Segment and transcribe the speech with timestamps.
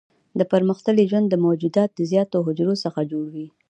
[0.51, 3.47] پرمختللي ژوندي موجودات د زیاتو حجرو څخه جوړ وي.